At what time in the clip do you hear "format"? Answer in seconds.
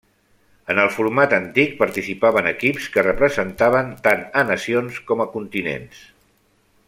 0.93-1.35